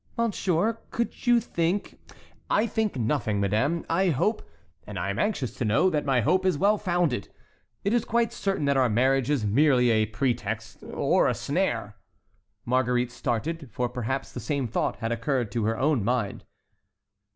"Monsieur, 0.17 0.79
could 0.89 1.27
you 1.27 1.39
think—" 1.39 1.99
"I 2.49 2.65
think 2.65 2.95
nothing, 2.95 3.39
Madame; 3.39 3.85
I 3.87 4.09
hope, 4.09 4.41
and 4.87 4.97
I 4.97 5.11
am 5.11 5.19
anxious 5.19 5.53
to 5.57 5.63
know 5.63 5.91
that 5.91 6.05
my 6.07 6.21
hope 6.21 6.43
is 6.43 6.57
well 6.57 6.79
founded. 6.79 7.29
It 7.83 7.93
is 7.93 8.03
quite 8.03 8.33
certain 8.33 8.65
that 8.65 8.77
our 8.77 8.89
marriage 8.89 9.29
is 9.29 9.45
merely 9.45 9.91
a 9.91 10.07
pretext 10.07 10.81
or 10.83 11.27
a 11.27 11.35
snare." 11.35 11.97
Marguerite 12.65 13.11
started, 13.11 13.69
for 13.71 13.89
perhaps 13.89 14.31
the 14.31 14.39
same 14.39 14.67
thought 14.67 14.95
had 14.95 15.11
occurred 15.11 15.51
to 15.51 15.65
her 15.65 15.77
own 15.77 16.03
mind. 16.03 16.45